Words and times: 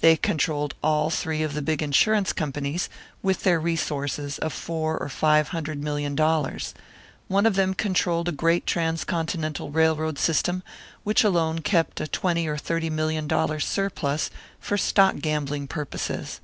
They 0.00 0.16
controlled 0.16 0.74
all 0.82 1.08
three 1.08 1.44
of 1.44 1.54
the 1.54 1.62
big 1.62 1.84
insurance 1.84 2.32
companies, 2.32 2.88
with 3.22 3.44
their 3.44 3.60
resources 3.60 4.36
of 4.40 4.52
four 4.52 4.98
or 4.98 5.08
five 5.08 5.50
hundred 5.50 5.80
million 5.80 6.16
dollars; 6.16 6.74
one 7.28 7.46
of 7.46 7.54
them 7.54 7.74
controlled 7.74 8.26
a 8.28 8.32
great 8.32 8.66
transcontinental 8.66 9.70
railroad 9.70 10.18
system, 10.18 10.64
which 11.04 11.22
alone 11.22 11.60
kept 11.60 12.00
a 12.00 12.08
twenty 12.08 12.48
or 12.48 12.56
thirty 12.56 12.90
million 12.90 13.28
dollar 13.28 13.60
"surplus" 13.60 14.30
for 14.58 14.76
stock 14.76 15.18
gambling 15.20 15.68
purposes. 15.68 16.40